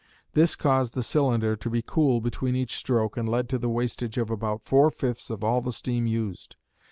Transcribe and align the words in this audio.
This 0.33 0.55
caused 0.55 0.95
the 0.95 1.03
cylinder 1.03 1.55
to 1.55 1.69
be 1.69 1.83
cooled 1.83 2.23
between 2.23 2.55
each 2.55 2.73
stroke 2.75 3.17
and 3.17 3.29
led 3.29 3.47
to 3.49 3.59
the 3.59 3.69
wastage 3.69 4.17
of 4.17 4.31
about 4.31 4.63
four 4.63 4.89
fifths 4.89 5.29
of 5.29 5.43
all 5.43 5.61
the 5.61 5.71
steam 5.71 6.07
used. 6.07 6.55